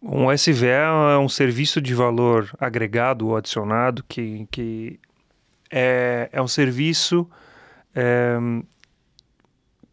Um 0.02 0.32
SVA 0.32 1.14
é 1.14 1.18
um 1.18 1.30
serviço 1.30 1.80
de 1.80 1.94
valor 1.94 2.50
agregado 2.60 3.28
ou 3.28 3.36
adicionado 3.36 4.04
que, 4.08 4.48
que 4.50 5.00
é, 5.70 6.30
é 6.32 6.42
um 6.42 6.48
serviço 6.48 7.30
é, 7.94 8.36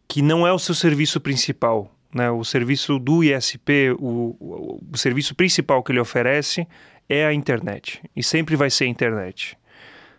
que 0.07 0.23
não 0.23 0.47
é 0.47 0.51
o 0.51 0.57
seu 0.57 0.73
serviço 0.73 1.19
principal. 1.19 1.91
Né? 2.11 2.31
O 2.31 2.43
serviço 2.43 2.97
do 2.97 3.23
ISP, 3.23 3.91
o, 3.99 4.35
o, 4.39 4.83
o 4.91 4.97
serviço 4.97 5.35
principal 5.35 5.83
que 5.83 5.91
ele 5.91 5.99
oferece 5.99 6.67
é 7.09 7.25
a 7.25 7.33
internet 7.33 8.01
e 8.15 8.23
sempre 8.23 8.55
vai 8.55 8.69
ser 8.69 8.85
a 8.85 8.87
internet. 8.87 9.57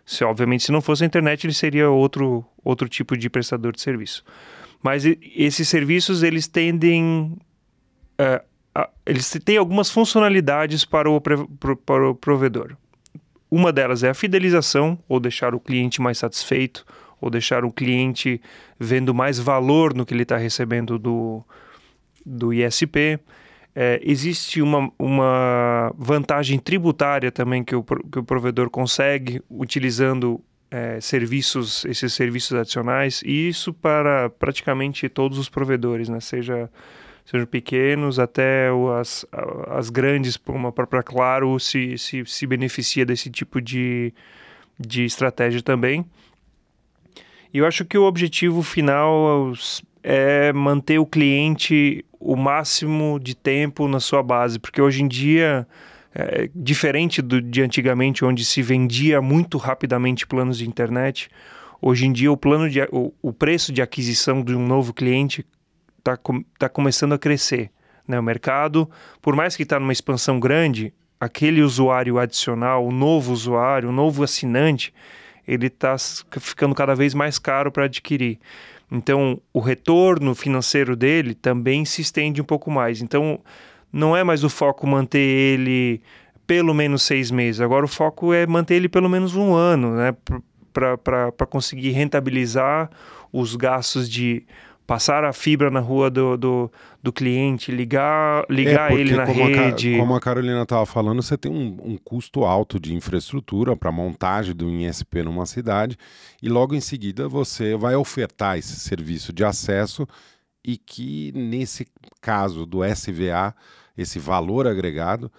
Se 0.05 0.23
obviamente 0.23 0.63
se 0.63 0.71
não 0.71 0.81
fosse 0.81 1.03
a 1.03 1.07
internet 1.07 1.45
ele 1.45 1.53
seria 1.53 1.89
outro 1.89 2.45
outro 2.63 2.87
tipo 2.87 3.17
de 3.17 3.29
prestador 3.29 3.71
de 3.71 3.81
serviço. 3.81 4.23
Mas 4.83 5.05
esses 5.05 5.67
serviços 5.67 6.21
eles 6.21 6.47
tendem 6.47 7.37
uh, 8.19 8.45
a, 8.75 8.89
eles 9.05 9.29
têm 9.43 9.57
algumas 9.57 9.89
funcionalidades 9.89 10.85
para 10.85 11.09
o, 11.09 11.19
para 11.21 12.09
o 12.09 12.15
provedor. 12.15 12.75
Uma 13.49 13.71
delas 13.71 14.03
é 14.03 14.09
a 14.09 14.13
fidelização 14.13 14.97
ou 15.07 15.19
deixar 15.19 15.53
o 15.53 15.59
cliente 15.59 16.01
mais 16.01 16.17
satisfeito 16.17 16.85
ou 17.19 17.29
deixar 17.29 17.65
o 17.65 17.71
cliente 17.71 18.41
vendo 18.79 19.13
mais 19.13 19.37
valor 19.37 19.93
no 19.93 20.05
que 20.05 20.13
ele 20.13 20.23
está 20.23 20.37
recebendo 20.37 20.97
do, 20.97 21.43
do 22.25 22.53
ISP. 22.53 23.19
É, 23.73 24.01
existe 24.03 24.61
uma, 24.61 24.91
uma 24.99 25.93
vantagem 25.97 26.59
tributária 26.59 27.31
também 27.31 27.63
que 27.63 27.75
o, 27.75 27.83
que 27.83 28.19
o 28.19 28.23
provedor 28.23 28.69
consegue 28.69 29.41
utilizando 29.49 30.41
é, 30.69 30.99
serviços, 30.99 31.85
esses 31.85 32.13
serviços 32.13 32.57
adicionais, 32.57 33.21
e 33.25 33.49
isso 33.49 33.73
para 33.73 34.29
praticamente 34.29 35.07
todos 35.09 35.37
os 35.37 35.49
provedores, 35.49 36.09
né? 36.09 36.19
seja 36.19 36.69
sejam 37.23 37.45
pequenos 37.45 38.19
até 38.19 38.69
as, 38.99 39.25
as 39.69 39.89
grandes, 39.89 40.37
como 40.37 40.67
a 40.67 40.71
própria 40.71 41.03
Claro, 41.03 41.57
se, 41.59 41.97
se, 41.97 42.25
se 42.25 42.47
beneficia 42.47 43.05
desse 43.05 43.29
tipo 43.29 43.61
de, 43.61 44.13
de 44.79 45.05
estratégia 45.05 45.61
também. 45.61 46.05
E 47.53 47.59
eu 47.59 47.65
acho 47.65 47.85
que 47.85 47.97
o 47.97 48.03
objetivo 48.03 48.63
final 48.63 49.53
é 50.03 50.51
manter 50.53 50.99
o 50.99 51.05
cliente 51.05 52.05
o 52.19 52.35
máximo 52.35 53.19
de 53.19 53.35
tempo 53.35 53.87
na 53.87 53.99
sua 53.99 54.21
base, 54.21 54.59
porque 54.59 54.81
hoje 54.81 55.03
em 55.03 55.07
dia, 55.07 55.67
é, 56.13 56.49
diferente 56.53 57.21
do, 57.21 57.41
de 57.41 57.61
antigamente, 57.61 58.23
onde 58.23 58.45
se 58.45 58.61
vendia 58.61 59.21
muito 59.21 59.57
rapidamente 59.57 60.27
planos 60.27 60.57
de 60.57 60.67
internet, 60.67 61.29
hoje 61.81 62.05
em 62.05 62.11
dia 62.11 62.31
o 62.31 62.37
plano 62.37 62.69
de, 62.69 62.81
o, 62.91 63.11
o 63.21 63.33
preço 63.33 63.73
de 63.73 63.81
aquisição 63.81 64.43
de 64.43 64.55
um 64.55 64.65
novo 64.65 64.93
cliente 64.93 65.45
está 65.97 66.17
tá 66.59 66.69
começando 66.69 67.13
a 67.13 67.17
crescer. 67.17 67.71
Né? 68.07 68.19
O 68.19 68.23
mercado, 68.23 68.89
por 69.21 69.35
mais 69.35 69.55
que 69.55 69.63
está 69.63 69.79
numa 69.79 69.93
expansão 69.93 70.39
grande, 70.39 70.93
aquele 71.19 71.61
usuário 71.61 72.19
adicional, 72.19 72.85
o 72.85 72.91
novo 72.91 73.31
usuário, 73.33 73.89
o 73.89 73.91
novo 73.91 74.23
assinante, 74.23 74.93
ele 75.47 75.67
está 75.67 75.95
ficando 76.39 76.75
cada 76.75 76.93
vez 76.93 77.13
mais 77.13 77.39
caro 77.39 77.71
para 77.71 77.85
adquirir. 77.85 78.39
Então, 78.91 79.41
o 79.53 79.59
retorno 79.59 80.35
financeiro 80.35 80.95
dele 80.95 81.33
também 81.33 81.85
se 81.85 82.01
estende 82.01 82.41
um 82.41 82.45
pouco 82.45 82.69
mais. 82.69 83.01
Então, 83.01 83.39
não 83.91 84.15
é 84.15 84.23
mais 84.23 84.43
o 84.43 84.49
foco 84.49 84.85
manter 84.85 85.19
ele 85.19 86.01
pelo 86.45 86.73
menos 86.73 87.03
seis 87.03 87.31
meses. 87.31 87.61
Agora, 87.61 87.85
o 87.85 87.87
foco 87.87 88.33
é 88.33 88.45
manter 88.45 88.75
ele 88.75 88.89
pelo 88.89 89.09
menos 89.09 89.33
um 89.35 89.53
ano, 89.53 89.95
né? 89.95 90.13
Para 90.73 91.45
conseguir 91.49 91.91
rentabilizar 91.91 92.89
os 93.31 93.55
gastos 93.55 94.09
de 94.09 94.45
passar 94.91 95.23
a 95.23 95.31
fibra 95.31 95.71
na 95.71 95.79
rua 95.79 96.09
do, 96.09 96.35
do, 96.35 96.71
do 97.01 97.13
cliente, 97.13 97.71
ligar, 97.71 98.45
ligar 98.49 98.91
é 98.91 98.95
ele 98.95 99.15
na 99.15 99.25
como 99.25 99.45
rede. 99.45 99.95
A, 99.95 99.97
como 99.97 100.15
a 100.15 100.19
Carolina 100.19 100.63
estava 100.63 100.85
falando, 100.85 101.23
você 101.23 101.37
tem 101.37 101.49
um, 101.49 101.77
um 101.81 101.97
custo 101.97 102.43
alto 102.43 102.77
de 102.77 102.93
infraestrutura 102.93 103.73
para 103.73 103.89
montagem 103.89 104.53
do 104.53 104.69
ISP 104.69 105.23
numa 105.23 105.45
cidade 105.45 105.97
e 106.43 106.49
logo 106.49 106.75
em 106.75 106.81
seguida 106.81 107.29
você 107.29 107.73
vai 107.77 107.95
ofertar 107.95 108.57
esse 108.57 108.75
serviço 108.81 109.31
de 109.31 109.45
acesso 109.45 110.05
e 110.61 110.75
que 110.75 111.31
nesse 111.33 111.87
caso 112.19 112.65
do 112.65 112.83
SVA, 112.83 113.55
esse 113.97 114.19
valor 114.19 114.67
agregado, 114.67 115.31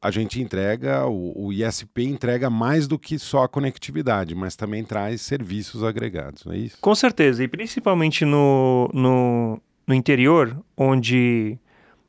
a 0.00 0.10
gente 0.10 0.40
entrega, 0.40 1.06
o, 1.06 1.46
o, 1.46 1.52
ISP 1.52 2.04
entrega 2.04 2.48
mais 2.48 2.86
do 2.86 2.98
que 2.98 3.18
só 3.18 3.44
a 3.44 3.48
conectividade, 3.48 4.34
mas 4.34 4.56
também 4.56 4.84
traz 4.84 5.20
serviços 5.22 5.82
agregados, 5.82 6.44
não 6.44 6.52
é 6.52 6.58
isso? 6.58 6.78
Com 6.80 6.94
certeza, 6.94 7.42
e 7.42 7.48
principalmente 7.48 8.24
no, 8.24 8.88
no, 8.92 9.60
no 9.86 9.94
interior, 9.94 10.56
onde 10.76 11.58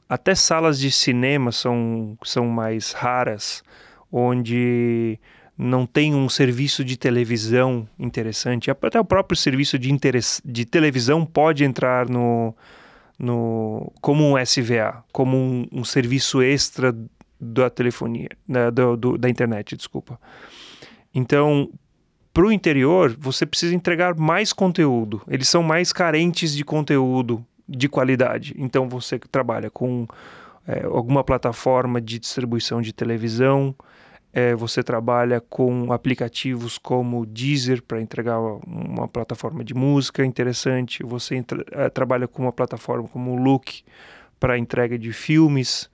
até 0.07 0.35
salas 0.35 0.79
de 0.79 0.91
cinema 0.91 1.51
são, 1.51 2.17
são 2.23 2.47
mais 2.47 2.91
raras, 2.91 3.63
onde 4.11 5.19
não 5.57 5.85
tem 5.85 6.13
um 6.13 6.29
serviço 6.29 6.83
de 6.83 6.97
televisão 6.97 7.87
interessante, 7.97 8.69
até 8.69 8.99
o 8.99 9.05
próprio 9.05 9.37
serviço 9.37 9.77
de, 9.77 9.91
de 10.45 10.65
televisão 10.65 11.25
pode 11.25 11.63
entrar 11.63 12.09
no, 12.09 12.55
no, 13.17 13.91
como 14.01 14.23
um 14.23 14.37
SVA, 14.37 15.03
como 15.11 15.37
um, 15.37 15.67
um 15.71 15.83
serviço 15.83 16.41
extra 16.41 16.95
da 17.43 17.69
telefonia, 17.69 18.29
da, 18.47 18.69
do, 18.69 19.17
da 19.17 19.29
internet, 19.29 19.75
desculpa. 19.75 20.19
Então, 21.13 21.69
para 22.33 22.45
o 22.45 22.51
interior, 22.51 23.15
você 23.19 23.45
precisa 23.45 23.75
entregar 23.75 24.15
mais 24.15 24.51
conteúdo. 24.51 25.21
Eles 25.27 25.47
são 25.47 25.61
mais 25.61 25.93
carentes 25.93 26.55
de 26.55 26.65
conteúdo 26.65 27.45
de 27.69 27.87
qualidade. 27.87 28.55
Então, 28.57 28.89
você 28.89 29.19
trabalha 29.19 29.69
com 29.69 30.07
é, 30.67 30.83
alguma 30.83 31.23
plataforma 31.23 32.01
de 32.01 32.17
distribuição 32.17 32.81
de 32.81 32.91
televisão, 32.91 33.75
é, 34.33 34.55
você 34.55 34.81
trabalha 34.81 35.39
com 35.39 35.93
aplicativos 35.93 36.79
como 36.79 37.23
Deezer 37.23 37.83
para 37.83 38.01
entregar 38.01 38.39
uma 38.39 39.07
plataforma 39.07 39.63
de 39.63 39.75
música 39.75 40.25
interessante, 40.25 41.03
você 41.03 41.43
é, 41.71 41.89
trabalha 41.89 42.27
com 42.27 42.41
uma 42.41 42.51
plataforma 42.51 43.07
como 43.07 43.35
Look 43.35 43.83
para 44.39 44.57
entrega 44.57 44.97
de 44.97 45.13
filmes 45.13 45.87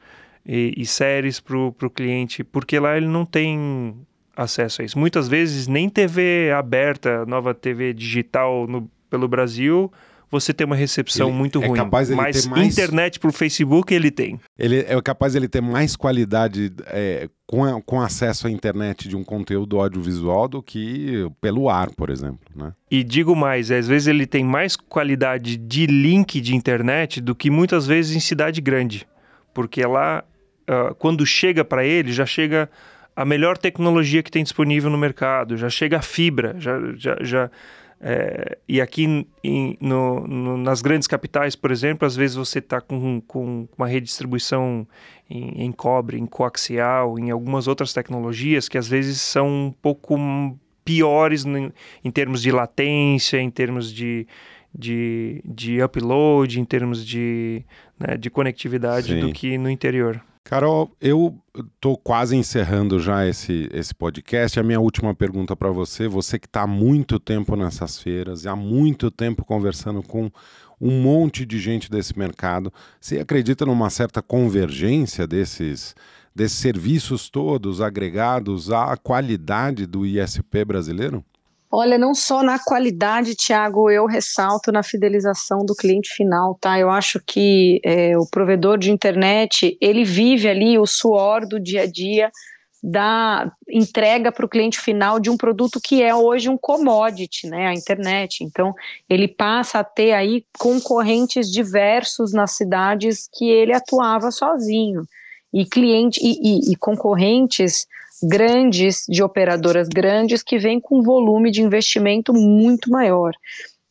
e, 0.45 0.73
e 0.77 0.85
séries 0.85 1.39
para 1.39 1.57
o 1.57 1.89
cliente, 1.89 2.43
porque 2.43 2.79
lá 2.79 2.97
ele 2.97 3.07
não 3.07 3.25
tem 3.25 3.95
acesso 4.35 4.81
a 4.81 4.85
isso. 4.85 4.97
Muitas 4.97 5.27
vezes 5.27 5.67
nem 5.67 5.89
TV 5.89 6.51
aberta, 6.51 7.25
nova 7.25 7.53
TV 7.53 7.93
digital 7.93 8.67
no, 8.67 8.89
pelo 9.09 9.27
Brasil, 9.27 9.91
você 10.31 10.53
tem 10.53 10.65
uma 10.65 10.75
recepção 10.75 11.29
ele 11.29 11.37
muito 11.37 11.61
é 11.61 11.67
ruim. 11.67 11.77
Capaz 11.77 12.09
mas 12.11 12.45
mais... 12.45 12.67
internet 12.67 13.19
por 13.19 13.31
Facebook 13.31 13.93
ele 13.93 14.11
tem. 14.11 14.39
Ele 14.57 14.79
é 14.79 15.01
capaz 15.01 15.35
ele 15.35 15.47
ter 15.47 15.61
mais 15.61 15.95
qualidade 15.95 16.71
é, 16.87 17.27
com, 17.47 17.63
a, 17.63 17.81
com 17.81 17.99
acesso 17.99 18.47
à 18.47 18.51
internet 18.51 19.09
de 19.09 19.17
um 19.17 19.23
conteúdo 19.23 19.79
audiovisual 19.79 20.47
do 20.47 20.61
que 20.61 21.27
pelo 21.41 21.69
ar, 21.69 21.89
por 21.91 22.09
exemplo. 22.09 22.39
Né? 22.55 22.71
E 22.89 23.03
digo 23.03 23.35
mais, 23.35 23.71
às 23.71 23.87
vezes 23.87 24.07
ele 24.07 24.27
tem 24.27 24.43
mais 24.43 24.75
qualidade 24.75 25.57
de 25.57 25.87
link 25.87 26.39
de 26.39 26.55
internet 26.55 27.19
do 27.19 27.33
que 27.33 27.49
muitas 27.49 27.87
vezes 27.87 28.15
em 28.15 28.19
cidade 28.19 28.61
grande 28.61 29.07
porque 29.59 29.85
lá, 29.85 30.23
uh, 30.69 30.95
quando 30.95 31.25
chega 31.25 31.65
para 31.65 31.83
ele, 31.83 32.13
já 32.13 32.25
chega 32.25 32.69
a 33.13 33.25
melhor 33.25 33.57
tecnologia 33.57 34.23
que 34.23 34.31
tem 34.31 34.41
disponível 34.41 34.89
no 34.89 34.97
mercado, 34.97 35.57
já 35.57 35.69
chega 35.69 35.97
a 35.97 36.01
fibra, 36.01 36.55
já, 36.57 36.79
já, 36.95 37.17
já 37.19 37.51
É, 37.99 38.57
e 38.65 38.79
aqui 38.79 39.25
em, 39.43 39.77
no, 39.81 40.25
no, 40.25 40.57
nas 40.57 40.81
grandes 40.81 41.09
capitais, 41.09 41.57
por 41.57 41.71
exemplo, 41.71 42.07
às 42.07 42.15
vezes 42.15 42.37
você 42.37 42.59
está 42.59 42.79
com, 42.79 43.19
com 43.27 43.67
uma 43.77 43.85
redistribuição 43.85 44.87
em, 45.29 45.65
em, 45.65 45.71
cobre, 45.73 46.17
em 46.17 46.25
coaxial, 46.25 47.19
em 47.19 47.29
algumas 47.29 47.67
outras 47.67 47.91
tecnologias 47.91 48.69
que 48.69 48.77
às 48.77 48.87
vezes 48.87 49.19
são 49.19 49.49
um 49.49 49.73
pouco 49.81 50.17
piores 50.85 51.43
em, 51.43 51.73
em 52.01 52.11
termos 52.11 52.41
de 52.41 52.51
latência, 52.51 53.41
em 53.41 53.51
termos 53.51 53.93
de, 53.93 54.25
de, 54.73 55.41
de 55.45 55.81
upload, 55.81 56.59
em 56.59 56.65
termos 56.65 57.05
de, 57.05 57.63
né, 57.99 58.17
de 58.17 58.29
conectividade 58.29 59.13
Sim. 59.13 59.19
do 59.19 59.33
que 59.33 59.57
no 59.57 59.69
interior. 59.69 60.21
Carol, 60.43 60.91
eu 60.99 61.37
estou 61.55 61.95
quase 61.95 62.35
encerrando 62.35 62.99
já 62.99 63.27
esse, 63.27 63.69
esse 63.71 63.93
podcast. 63.93 64.59
A 64.59 64.63
minha 64.63 64.79
última 64.79 65.13
pergunta 65.13 65.55
para 65.55 65.69
você, 65.69 66.07
você 66.07 66.39
que 66.39 66.47
está 66.47 66.63
há 66.63 66.67
muito 66.67 67.19
tempo 67.19 67.55
nessas 67.55 68.01
feiras, 68.01 68.47
há 68.47 68.55
muito 68.55 69.11
tempo 69.11 69.45
conversando 69.45 70.01
com 70.01 70.31
um 70.81 71.01
monte 71.01 71.45
de 71.45 71.59
gente 71.59 71.91
desse 71.91 72.17
mercado, 72.17 72.73
você 72.99 73.19
acredita 73.19 73.65
numa 73.65 73.89
certa 73.89 74.23
convergência 74.23 75.27
desses, 75.27 75.93
desses 76.33 76.57
serviços 76.57 77.29
todos 77.29 77.79
agregados 77.79 78.71
à 78.71 78.97
qualidade 78.97 79.85
do 79.85 80.03
ISP 80.05 80.65
brasileiro? 80.65 81.23
Olha, 81.71 81.99
não 81.99 82.15
só 82.15 82.41
na 82.41 82.57
qualidade, 82.57 83.35
Tiago, 83.35 83.91
eu 83.91 84.07
ressalto 84.07 84.71
na 84.71 84.81
fidelização 84.81 85.63
do 85.63 85.75
cliente 85.75 86.09
final, 86.15 86.57
tá? 86.59 86.79
Eu 86.79 86.89
acho 86.89 87.21
que 87.23 87.79
é, 87.85 88.17
o 88.17 88.27
provedor 88.27 88.79
de 88.79 88.89
internet, 88.89 89.77
ele 89.79 90.03
vive 90.03 90.47
ali 90.49 90.79
o 90.79 90.87
suor 90.87 91.47
do 91.47 91.59
dia 91.59 91.83
a 91.83 91.85
dia 91.85 92.31
da 92.81 93.51
entrega 93.69 94.31
para 94.31 94.45
o 94.45 94.49
cliente 94.49 94.79
final 94.79 95.19
de 95.19 95.29
um 95.29 95.37
produto 95.37 95.79
que 95.83 96.01
é 96.01 96.15
hoje 96.15 96.49
um 96.49 96.57
commodity, 96.57 97.47
né, 97.47 97.67
a 97.67 97.73
internet. 97.73 98.43
Então, 98.43 98.73
ele 99.07 99.27
passa 99.27 99.79
a 99.79 99.83
ter 99.83 100.13
aí 100.13 100.45
concorrentes 100.57 101.51
diversos 101.51 102.33
nas 102.33 102.51
cidades 102.51 103.29
que 103.31 103.49
ele 103.49 103.73
atuava 103.73 104.31
sozinho 104.31 105.03
e 105.53 105.65
cliente 105.65 106.19
e, 106.23 106.39
e, 106.41 106.71
e 106.71 106.75
concorrentes 106.75 107.85
grandes, 108.23 109.05
de 109.07 109.23
operadoras 109.23 109.87
grandes, 109.87 110.43
que 110.43 110.57
vêm 110.57 110.79
com 110.79 111.01
volume 111.01 111.51
de 111.51 111.61
investimento 111.61 112.33
muito 112.33 112.89
maior. 112.89 113.33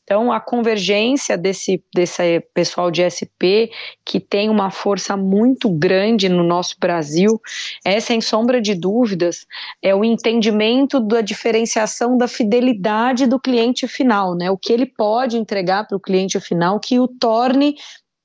Então, 0.08 0.32
a 0.32 0.40
convergência 0.40 1.36
desse, 1.36 1.84
desse 1.94 2.40
pessoal 2.54 2.90
de 2.90 3.02
SP, 3.04 3.68
que 4.06 4.18
tem 4.18 4.48
uma 4.48 4.70
força 4.70 5.18
muito 5.18 5.68
grande 5.68 6.30
no 6.30 6.42
nosso 6.42 6.76
Brasil, 6.80 7.38
é, 7.84 8.00
sem 8.00 8.18
sombra 8.18 8.58
de 8.58 8.74
dúvidas, 8.74 9.44
é 9.82 9.94
o 9.94 10.02
entendimento 10.02 10.98
da 10.98 11.20
diferenciação 11.20 12.16
da 12.16 12.26
fidelidade 12.26 13.26
do 13.26 13.38
cliente 13.38 13.86
final, 13.86 14.34
né? 14.34 14.50
O 14.50 14.56
que 14.56 14.72
ele 14.72 14.86
pode 14.86 15.36
entregar 15.36 15.86
para 15.86 15.98
o 15.98 16.00
cliente 16.00 16.40
final 16.40 16.80
que 16.80 16.98
o 16.98 17.06
torne 17.06 17.76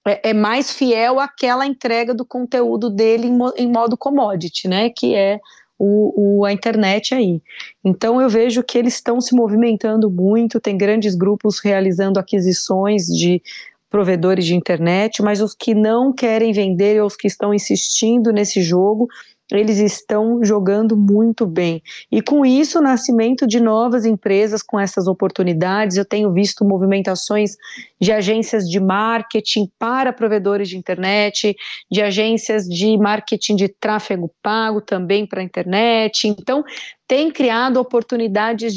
é, 0.07 0.29
é, 0.29 0.33
mais 0.33 0.71
fiel 0.71 1.19
àquela 1.19 1.65
entrega 1.65 2.13
do 2.13 2.25
conteúdo 2.25 2.89
dele 2.89 3.27
em, 3.57 3.67
modo 3.69 3.97
commodity, 3.97 4.69
né? 4.69 4.89
Que 4.89 5.15
é 5.15 5.37
o, 5.77 6.39
o, 6.39 6.45
a 6.45 6.53
internet 6.53 7.13
aí. 7.13 7.41
Então 7.83 8.21
eu 8.21 8.29
vejo 8.29 8.63
que 8.63 8.77
eles 8.77 8.95
estão 8.95 9.19
se 9.19 9.35
movimentando 9.35 10.09
muito, 10.09 10.59
tem 10.59 10.77
grandes 10.77 11.15
grupos 11.15 11.59
realizando 11.59 12.19
aquisições 12.19 13.05
de 13.05 13.41
provedores 13.89 14.45
de 14.45 14.55
internet, 14.55 15.21
mas 15.21 15.39
os 15.39 15.53
que 15.53 15.75
não 15.75 16.11
querem 16.11 16.51
vender, 16.51 17.03
os 17.03 17.15
que 17.15 17.27
estão 17.27 17.53
insistindo 17.53 18.31
nesse 18.31 18.59
jogo, 18.61 19.07
eles 19.51 19.77
estão 19.77 20.43
jogando 20.43 20.95
muito 20.95 21.45
bem. 21.45 21.81
E 22.11 22.21
com 22.21 22.45
isso, 22.45 22.79
o 22.79 22.81
nascimento 22.81 23.45
de 23.45 23.59
novas 23.59 24.05
empresas 24.05 24.63
com 24.63 24.79
essas 24.79 25.07
oportunidades, 25.07 25.97
eu 25.97 26.05
tenho 26.05 26.31
visto 26.31 26.65
movimentações 26.65 27.55
de 27.99 28.11
agências 28.11 28.69
de 28.69 28.79
marketing 28.79 29.69
para 29.77 30.13
provedores 30.13 30.69
de 30.69 30.77
internet, 30.77 31.55
de 31.91 32.01
agências 32.01 32.65
de 32.65 32.97
marketing 32.97 33.55
de 33.55 33.67
tráfego 33.67 34.31
pago 34.41 34.81
também 34.81 35.25
para 35.25 35.41
a 35.41 35.43
internet. 35.43 36.27
Então, 36.27 36.63
tem 37.07 37.29
criado 37.29 37.77
oportunidades 37.77 38.73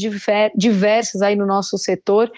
diversas 0.57 1.23
aí 1.23 1.37
no 1.37 1.47
nosso 1.47 1.79
setor 1.79 2.31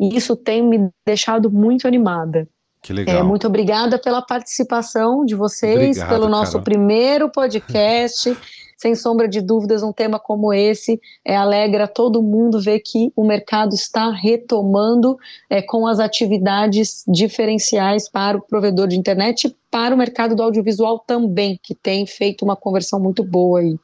e 0.00 0.16
isso 0.16 0.34
tem 0.34 0.62
me 0.62 0.88
deixado 1.06 1.50
muito 1.50 1.86
animada. 1.86 2.48
Que 2.82 2.92
legal. 2.92 3.20
É, 3.20 3.22
muito 3.22 3.46
obrigada 3.46 3.96
pela 3.96 4.20
participação 4.20 5.24
de 5.24 5.36
vocês, 5.36 5.96
Obrigado, 5.96 6.08
pelo 6.08 6.28
nosso 6.28 6.52
Carol. 6.52 6.64
primeiro 6.64 7.30
podcast. 7.30 8.36
Sem 8.76 8.96
sombra 8.96 9.28
de 9.28 9.40
dúvidas, 9.40 9.84
um 9.84 9.92
tema 9.92 10.18
como 10.18 10.52
esse 10.52 11.00
é, 11.24 11.36
alegra 11.36 11.86
todo 11.86 12.20
mundo 12.20 12.60
ver 12.60 12.80
que 12.80 13.12
o 13.14 13.24
mercado 13.24 13.76
está 13.76 14.10
retomando 14.10 15.16
é, 15.48 15.62
com 15.62 15.86
as 15.86 16.00
atividades 16.00 17.04
diferenciais 17.06 18.08
para 18.10 18.36
o 18.36 18.42
provedor 18.42 18.88
de 18.88 18.98
internet 18.98 19.46
e 19.46 19.56
para 19.70 19.94
o 19.94 19.98
mercado 19.98 20.34
do 20.34 20.42
audiovisual 20.42 20.98
também, 20.98 21.60
que 21.62 21.76
tem 21.76 22.04
feito 22.08 22.44
uma 22.44 22.56
conversão 22.56 22.98
muito 22.98 23.22
boa 23.22 23.60
aí. 23.60 23.78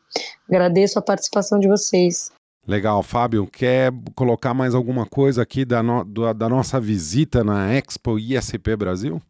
Agradeço 0.48 0.98
a 0.98 1.02
participação 1.02 1.60
de 1.60 1.68
vocês. 1.68 2.32
Legal, 2.68 3.02
Fábio, 3.02 3.46
quer 3.46 3.90
colocar 4.14 4.52
mais 4.52 4.74
alguma 4.74 5.06
coisa 5.06 5.40
aqui 5.40 5.64
da, 5.64 5.82
no, 5.82 6.04
da 6.04 6.50
nossa 6.50 6.78
visita 6.78 7.42
na 7.42 7.72
Expo 7.72 8.18
ISP 8.18 8.76
Brasil? 8.76 9.22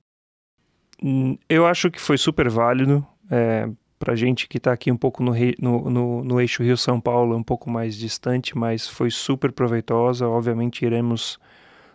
Hum, 1.01 1.39
eu 1.49 1.65
acho 1.65 1.89
que 1.89 2.01
foi 2.01 2.19
super 2.19 2.51
válido. 2.51 3.07
É, 3.31 3.69
para 3.97 4.17
gente 4.17 4.49
que 4.49 4.59
está 4.59 4.73
aqui 4.73 4.91
um 4.91 4.97
pouco 4.97 5.23
no, 5.23 5.33
no, 5.61 5.89
no, 5.89 6.25
no 6.25 6.41
eixo 6.41 6.65
Rio-São 6.65 7.01
Paulo, 7.01 7.37
um 7.37 7.43
pouco 7.45 7.71
mais 7.71 7.95
distante, 7.97 8.59
mas 8.59 8.89
foi 8.89 9.09
super 9.09 9.53
proveitosa. 9.53 10.27
Obviamente, 10.27 10.85
iremos 10.85 11.39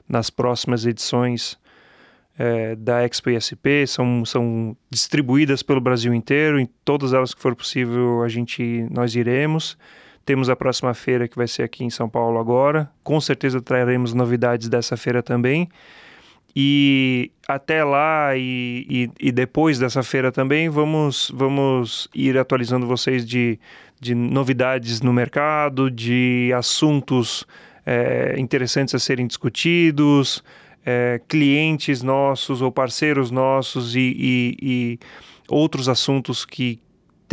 nas 0.07 0.29
próximas 0.29 0.85
edições 0.85 1.59
é, 2.37 2.73
da 2.77 3.03
Expo 3.03 3.29
ISP, 3.29 3.85
são, 3.85 4.23
são 4.23 4.77
distribuídas 4.89 5.61
pelo 5.61 5.81
Brasil 5.81 6.13
inteiro, 6.13 6.57
em 6.57 6.69
todas 6.85 7.11
elas 7.11 7.33
que 7.33 7.41
for 7.41 7.53
possível, 7.53 8.23
a 8.23 8.29
gente, 8.29 8.87
nós 8.89 9.13
iremos. 9.13 9.77
Temos 10.25 10.49
a 10.49 10.55
próxima 10.55 10.93
feira 10.93 11.27
que 11.27 11.35
vai 11.35 11.47
ser 11.47 11.63
aqui 11.63 11.83
em 11.83 11.89
São 11.89 12.07
Paulo 12.07 12.39
agora. 12.39 12.89
Com 13.03 13.19
certeza 13.19 13.61
traremos 13.61 14.13
novidades 14.13 14.69
dessa 14.69 14.95
feira 14.95 15.21
também. 15.21 15.69
E 16.55 17.31
até 17.47 17.83
lá 17.83 18.37
e, 18.37 18.85
e, 19.19 19.27
e, 19.27 19.31
depois 19.31 19.79
dessa 19.79 20.03
feira 20.03 20.31
também 20.31 20.69
vamos, 20.69 21.31
vamos 21.33 22.07
ir 22.13 22.37
atualizando 22.37 22.85
vocês 22.85 23.25
de, 23.25 23.59
de 23.99 24.13
novidades 24.13 25.01
no 25.01 25.11
mercado, 25.11 25.89
de 25.89 26.51
assuntos 26.55 27.43
é, 27.83 28.35
interessantes 28.37 28.93
a 28.93 28.99
serem 28.99 29.25
discutidos, 29.25 30.43
é, 30.85 31.19
clientes 31.27 32.03
nossos 32.03 32.61
ou 32.61 32.71
parceiros 32.71 33.31
nossos 33.31 33.95
e, 33.95 34.55
e 34.61 34.99
outros 35.49 35.89
assuntos 35.89 36.45
que, 36.45 36.79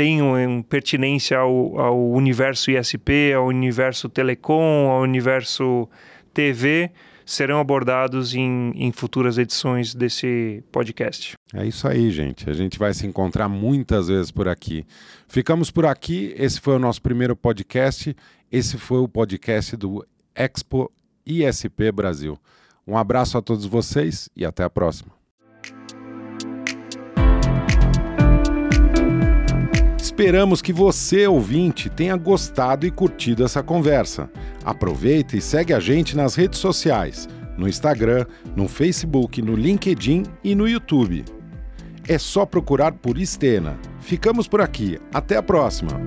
tenham 0.01 0.65
pertinência 0.67 1.37
ao, 1.37 1.79
ao 1.79 2.11
universo 2.13 2.71
ISP, 2.71 3.35
ao 3.37 3.49
universo 3.49 4.09
telecom, 4.09 4.89
ao 4.89 5.03
universo 5.03 5.87
TV, 6.33 6.91
serão 7.27 7.61
abordados 7.61 8.35
em, 8.35 8.73
em, 8.77 8.91
futuras 8.93 9.37
edições 9.37 9.95
desse 9.95 10.65
podcast. 10.73 11.35
É 11.53 11.67
isso 11.67 11.87
aí, 11.87 12.11
gente. 12.11 12.49
A 12.49 12.55
gente 12.55 12.79
vai 12.79 12.95
se 12.95 13.07
encontrar 13.07 13.47
muitas 13.47 14.09
vezes 14.09 14.31
por 14.31 14.49
aqui. 14.49 14.87
Ficamos 15.29 15.71
por 15.71 15.85
aqui. 15.85 16.33
Esse 16.35 16.63
foi 16.63 16.77
o 16.77 16.79
nosso 16.79 17.03
primeiro 17.03 17.37
podcast. 17.37 18.17
Esse 18.51 18.79
foi 18.79 19.01
o 19.01 19.09
podcast 19.09 19.77
do 19.77 20.03
Expo 20.35 20.91
ISP 21.27 21.93
Brasil. 21.93 22.39
Um 22.87 22.97
abraço 22.97 23.37
a 23.37 23.43
todos 23.43 23.67
vocês 23.67 24.31
e 24.35 24.47
até 24.47 24.65
a 24.65 24.71
próxima. 24.71 25.20
Esperamos 30.21 30.61
que 30.61 30.71
você, 30.71 31.27
ouvinte, 31.27 31.89
tenha 31.89 32.15
gostado 32.15 32.87
e 32.87 32.91
curtido 32.91 33.43
essa 33.43 33.63
conversa. 33.63 34.29
Aproveita 34.63 35.35
e 35.35 35.41
segue 35.41 35.73
a 35.73 35.81
gente 35.81 36.15
nas 36.15 36.35
redes 36.35 36.59
sociais, 36.59 37.27
no 37.57 37.67
Instagram, 37.67 38.27
no 38.55 38.69
Facebook, 38.69 39.41
no 39.41 39.57
LinkedIn 39.57 40.25
e 40.45 40.55
no 40.55 40.69
YouTube. 40.69 41.25
É 42.07 42.19
só 42.19 42.45
procurar 42.45 42.93
por 42.93 43.17
Estena. 43.17 43.79
Ficamos 44.03 44.47
por 44.47 44.61
aqui. 44.61 45.01
Até 45.11 45.39
a 45.39 45.43
próxima! 45.43 45.99